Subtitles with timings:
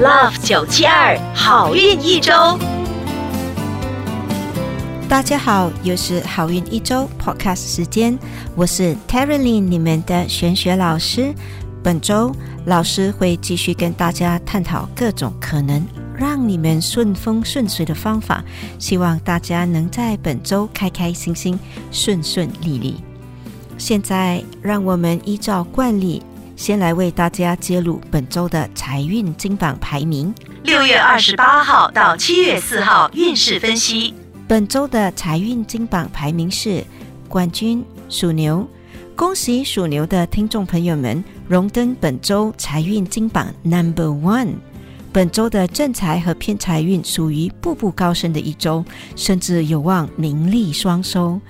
[0.00, 2.32] Love 九七二好运一周，
[5.08, 8.16] 大家好，又是好运一周 Podcast 时间，
[8.54, 11.34] 我是 t e r y l y n 你们的玄学老师。
[11.82, 12.32] 本周
[12.66, 15.84] 老师会继续跟大家探讨各种可能
[16.16, 18.44] 让你们顺风顺水的方法，
[18.78, 21.58] 希望大家能在本周开开心心、
[21.90, 23.02] 顺顺利利。
[23.76, 26.22] 现在让我们依照惯例。
[26.58, 30.34] 先来为大家揭露本周的财运金榜排名。
[30.64, 34.12] 六月二十八号到七月四号运势分析。
[34.48, 36.82] 本周的财运金榜排名是
[37.28, 38.68] 冠军属牛，
[39.14, 44.54] 恭喜属牛的听众朋友们荣登本周财运金榜 Number One。
[45.12, 51.40] 本周的正财和偏财运属于步步高升的一周，甚至有望名利双收。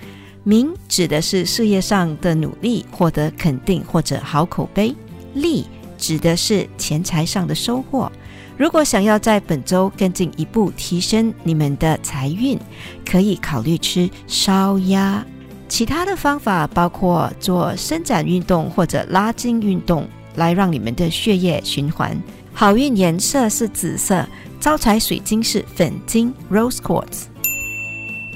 [0.49, 4.95] 名指的是事业上的努力，获得肯定或者好口碑；
[5.35, 5.67] 利
[5.99, 8.11] 指的是钱财上的收获。
[8.57, 12.59] 如果想要在本周更进一步提升你们的财运，
[13.05, 15.23] 可以考虑吃烧鸭。
[15.69, 22.19] 其他的方法包括做伸展运动或者拉筋运动，来让你们的血液循环。
[22.55, 24.27] 好运颜色是紫色，
[24.59, 27.25] 招财水晶是粉晶 （Rose Quartz）。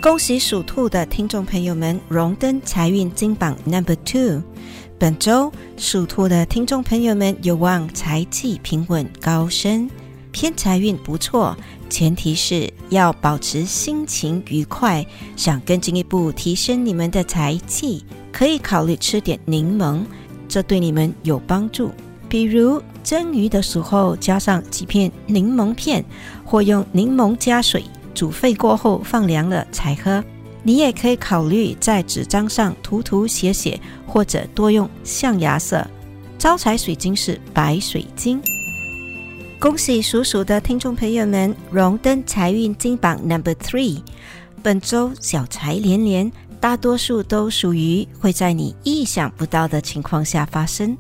[0.03, 4.43] 恭喜属兔的听众朋友们荣登财运金榜 Number Two。
[4.99, 9.89] 本周属兔的听众朋友们有望财气平稳高升，
[10.33, 11.57] 偏财运不错，
[11.89, 15.07] 前提是要保持心情愉快。
[15.37, 20.01] 想更进一步提升你们的财气，可以考虑吃点柠檬，
[20.49, 21.93] 这对你们有帮助。
[22.29, 26.05] 比如蒸鱼的时候加上几片柠檬片，
[26.45, 27.85] 或用柠檬加水。
[28.15, 30.23] 煮沸过后放凉了才喝。
[30.63, 35.87] 你也可以考虑在纸张上涂涂写写，或者多用象牙色。
[36.39, 38.41] 招财水晶是白水晶。
[39.59, 44.01] 恭喜属鼠的听众朋友们荣登财运金榜 Number Three。
[44.63, 46.31] 本周小财连连，
[46.61, 50.97] 大多数都属于会在你意想不到的情况下发生。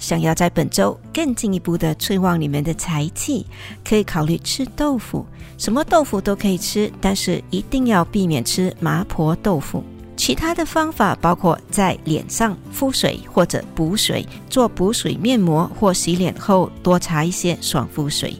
[0.00, 3.46] 想要在本周更进一步的催旺你们的财气，
[3.88, 5.24] 可以考虑吃豆腐。
[5.56, 9.84] 什么豆腐都可以吃，但是一定要避免吃麻婆豆腐。
[10.16, 18.34] 其他的方法包括在脸上敷水或者补水，做补水面膜或洗脸后多擦一些爽肤水。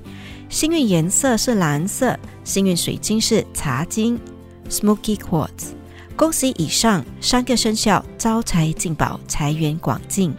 [0.48, 4.18] 幸运颜色是蓝色，幸运水晶是茶晶
[4.68, 5.72] （Smoky Quartz）。
[6.16, 10.34] 恭喜以上三个生肖招财进宝，财源广进。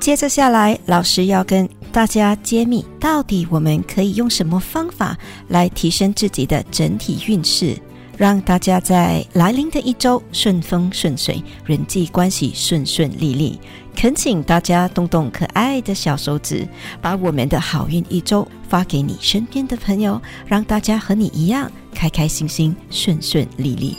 [0.00, 5.14] 接着下来，老师要跟大家揭秘，到底我们可以用什么方法
[5.48, 7.76] 来提升自己的整体运势，
[8.16, 13.60] 让大家在来临的一周顺风顺水，人际关系顺顺利利。
[13.94, 16.66] 恳请大家动动可爱的小手指，
[17.02, 23.94] 把我们的好运一周发给你身边的朋友，让大家和你一样开开心心、顺顺利利。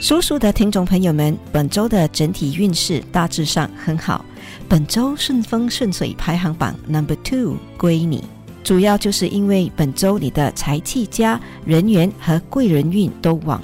[0.00, 4.24] 叔叔的听众朋友们，本周的整体运势大致上很好。
[4.68, 8.24] 本周顺风顺水排行榜 Number Two 归你，
[8.62, 13.62] 主要就是因为本周你的财气佳，人缘和贵人运都旺，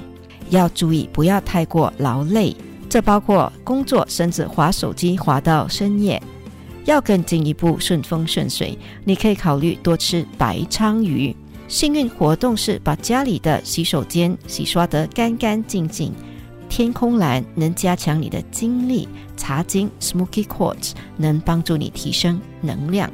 [0.49, 2.55] 要注意不要太过劳累，
[2.89, 6.21] 这包括工作甚至划手机划到深夜。
[6.85, 11.35] 要更进一步顺风顺水，你可以考虑多吃白鲳鱼。
[11.67, 16.11] 幸运活动是把家里的洗手间洗刷得干干净净。
[16.71, 19.05] 天空蓝能加强你的精力，
[19.35, 23.11] 茶晶 Smoky Quartz 能帮助你提升能量。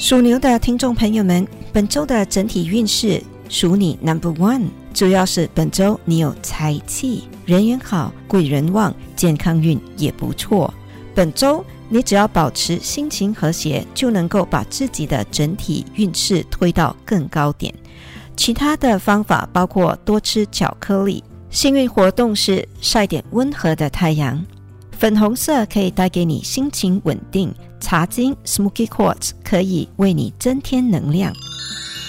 [0.00, 10.74] 属牛的听众朋友们，本周的整体运势属你 Number One，主要是本周你有财气，人缘好，贵人旺，健康运也不错。
[11.14, 17.72] 本周你只要保持心情和谐，就能够把自己的整体运势推到更高点。
[18.36, 21.22] 其他的方法包括多吃巧克力。
[21.56, 24.44] 幸运活动是晒点温和的太阳，
[24.90, 27.50] 粉红色可以带给你心情稳定。
[27.80, 31.32] 茶晶 Smoky Quartz 可以为你增添能量。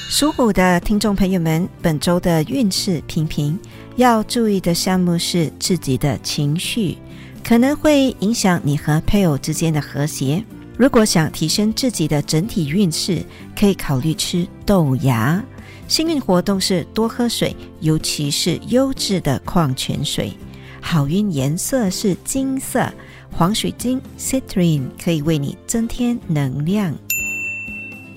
[0.10, 3.58] 属虎的听众朋友们，本周的运势平平，
[3.96, 6.98] 要注意的项目是自己的情绪，
[7.42, 10.44] 可能会影响你和配偶之间的和谐。
[10.76, 13.24] 如果想提升自己的整体运势，
[13.58, 15.42] 可以考虑吃豆芽。
[15.88, 20.34] 幸运活动是多喝水，尤其是优质的矿泉水。
[20.82, 22.92] 好运颜色是金色，
[23.32, 26.94] 黄水晶 Citrine 可以为你增添能量。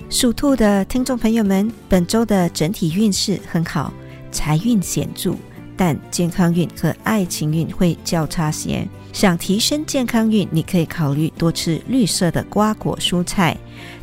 [0.09, 3.93] 属兔的听众朋友们，本周的整体运势很好，
[4.31, 5.35] 财运显著，
[5.77, 8.85] 但健康运和爱情运会较差些。
[9.13, 13.57] 想提升健康运，你可以考虑多吃绿色的瓜果蔬菜。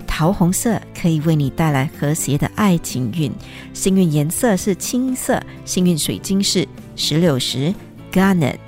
[0.08, 3.30] 桃红色可以为你带来和谐的爱情运，
[3.72, 6.66] 幸运颜色是青色，幸运水晶是
[6.96, 7.72] 石榴石
[8.10, 8.58] （garnet）。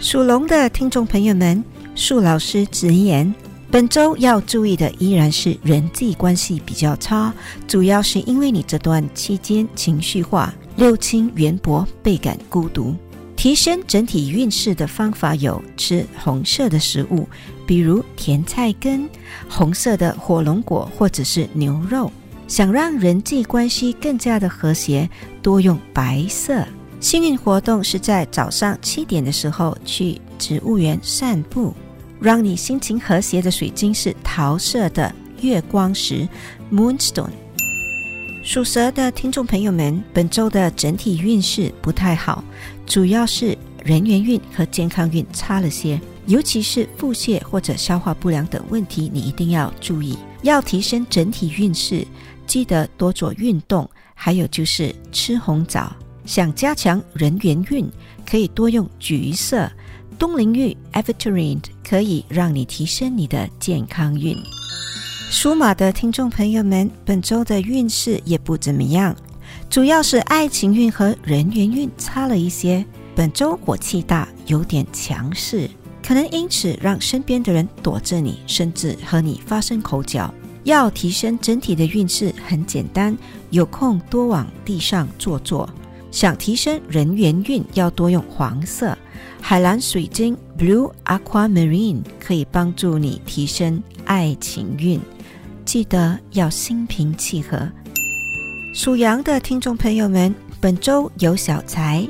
[0.00, 1.62] 属龙的听众朋友们，
[1.94, 3.34] 树老师直言，
[3.70, 7.34] 本周要注意的依然是人际关系比较差，
[7.66, 12.94] 主要是因为你这段期间情绪化、六亲缘薄，倍感孤独。
[13.38, 17.28] 提升整体运势的方法有吃红色的食物，
[17.64, 19.08] 比如甜菜根、
[19.48, 22.10] 红色的火龙果或者是牛肉。
[22.48, 25.08] 想让人际关系更加的和谐，
[25.40, 26.66] 多用白色。
[26.98, 31.72] 幸运活动是在早上七点的时候去植物园散步。
[32.20, 36.28] 让你心情和谐的水晶是桃色的月光石
[36.72, 37.30] （Moonstone）。
[38.48, 42.42] 属蛇的听众朋友们，本周的整体运势不太好，
[42.86, 43.54] 主要是
[43.84, 50.16] 人缘运和健康运差了些，尤其是腹泻或者消化不良等问题，你一定要注意。
[50.40, 52.06] 要提升整体运势，
[52.46, 55.94] 记得多做运动，还有就是吃红枣。
[56.24, 57.86] 想加强人缘运，
[58.26, 59.70] 可以多用橘色。
[60.18, 64.34] 东陵玉 e v e t e r i n e 可以让你提升你的健康运。
[65.30, 69.14] 属马的听众朋友们，本周的运势也不怎么样，
[69.68, 72.84] 主要是爱情运和人缘运差了一些。
[73.14, 75.68] 本周火气大，有点强势，
[76.02, 80.32] 可能因此让身边的人躲着你，甚至和你发生口角。
[80.64, 83.16] 要提升整体的运势，很简单，
[83.50, 85.68] 有空多往地上坐坐。
[86.10, 88.96] 想提升人缘运，要多用黄色
[89.42, 94.98] 海蓝水晶 （Blue Aquamarine），可以帮助你提升爱情运。
[95.68, 97.70] 记得要心平气和。
[98.72, 102.08] 属羊的听众朋友们，本周有小财，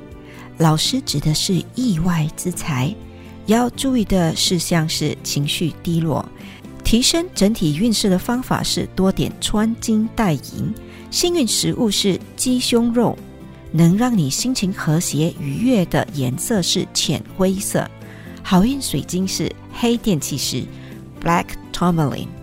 [0.59, 2.95] 老师指的是意外之财。
[3.47, 6.25] 要注意的事项是情绪低落，
[6.85, 10.73] 提升整体运势的方法是多点穿金戴银。
[11.11, 13.19] 幸运食物是鸡胸肉，
[13.73, 17.91] 能让你心情和谐愉悦的颜色是浅灰色。
[18.41, 20.63] 好运水晶是黑电气石
[21.21, 22.38] （Black Tourmaline）。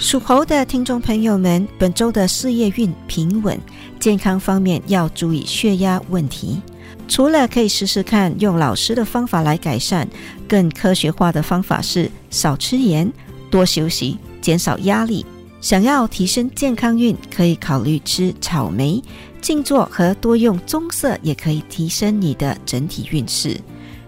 [0.00, 3.58] 属猴的听众朋友们，本周的事业运平稳，
[3.98, 6.62] 健康方面要注意血压问题。
[7.08, 10.08] 除了可以试试看用老师的方法来改善，
[10.46, 13.12] 更科学化的方法是少吃盐、
[13.50, 15.26] 多休息、减少压力。
[15.60, 19.02] 想要提升健康运，可以考虑吃草莓、
[19.42, 23.60] 静坐和多用棕色，也可以提升你的整体运势。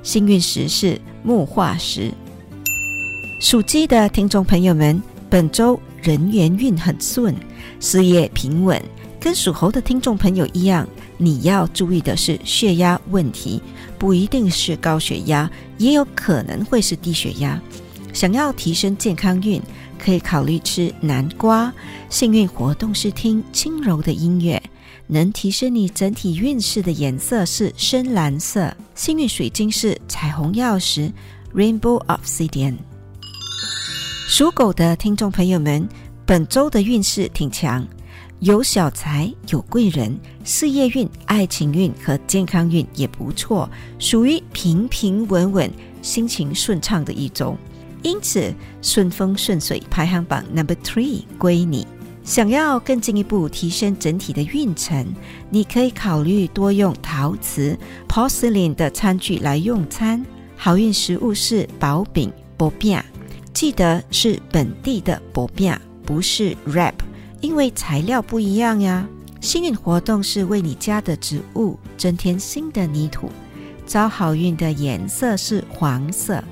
[0.04, 2.12] 幸运石是木化石。
[3.40, 5.02] 属鸡的听众朋友们。
[5.30, 7.32] 本周人缘运很顺，
[7.78, 8.82] 事业平稳。
[9.20, 10.88] 跟属猴的听众朋友一样，
[11.18, 13.62] 你要注意的是血压问题，
[13.96, 15.48] 不一定是高血压，
[15.78, 17.60] 也有可能会是低血压。
[18.12, 19.62] 想要提升健康运，
[20.02, 21.72] 可以考虑吃南瓜。
[22.08, 24.60] 幸运活动是听轻柔的音乐，
[25.06, 28.76] 能提升你整体运势的颜色是深蓝色。
[28.96, 31.12] 幸运水晶是彩虹钥匙
[31.54, 32.78] （Rainbow Obsidian）。
[34.30, 35.88] 属狗的听众朋友们，
[36.24, 37.84] 本周的运势挺强，
[38.38, 43.68] 有小财，有贵人，事业运、爱情运和健康运也不错，
[43.98, 45.68] 属于平平稳稳、
[46.00, 47.58] 心情顺畅的一周。
[48.02, 51.84] 因此，顺风顺水排行榜 Number Three 归你。
[52.22, 55.12] 想要更进一步提升整体的运程，
[55.50, 57.76] 你可以考虑多用陶瓷
[58.08, 60.24] （Porcelain） 的餐具来用餐。
[60.56, 63.02] 好运食物是薄饼 （Bobia）。
[63.52, 66.94] 记得是本地的薄饼，不是 wrap，
[67.40, 69.06] 因为材料不一样呀。
[69.40, 73.30] 幸运活动是为你家的植物增添新的泥土。
[73.86, 76.42] 招好运的颜色是黄色。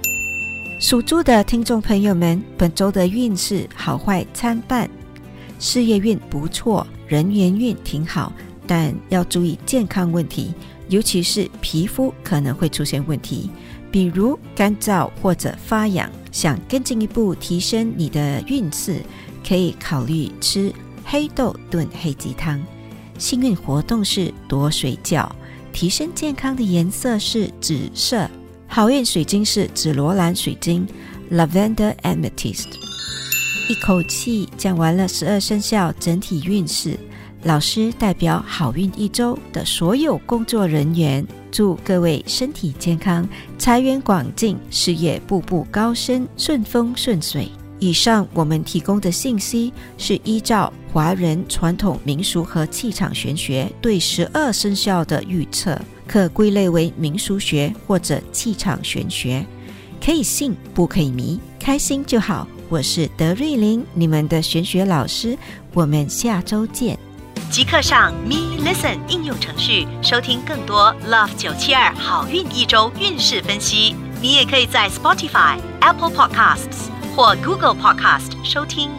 [0.80, 4.88] 属猪的听众朋友们，本周的运势好坏参半，
[5.60, 8.32] 事业运不错，人缘运挺好，
[8.66, 10.52] 但要注意健康问题，
[10.88, 13.50] 尤其是皮肤可能会出现问题，
[13.90, 16.11] 比如干燥或者发痒。
[16.30, 19.00] 想更进一步提升你的运势，
[19.47, 20.73] 可以考虑吃
[21.04, 22.62] 黑豆炖黑鸡汤。
[23.16, 25.35] 幸运活动是多睡觉，
[25.73, 28.28] 提升健康的颜色是紫色。
[28.68, 30.87] 好运水晶是紫罗兰水晶
[31.33, 32.68] （Lavender Amethyst）。
[33.68, 36.97] 一口气讲完了十二生肖整体运势。
[37.45, 43.28] 老师代表好运一周的所有工作人员，祝各位身体健康，
[43.58, 47.48] 财源广进，事业步步高升，顺风顺水。
[47.80, 59.46] 以上我们提供的信息是依照华人传统民俗和气场玄学对十二生肖的预测，可归类为民俗学或者气场玄学，
[60.04, 62.48] 可以信不可以迷，开心就好。
[62.68, 65.38] 我是德瑞琳，你们的玄学老师。
[65.72, 66.98] 我们下周见。
[67.50, 73.96] 即刻上 Me Listen 应用程序收听更多 Love 九七二好运一周运势分析。
[74.20, 78.97] 你也可以在 Spotify、Apple Podcasts 或 Google Podcast 收听。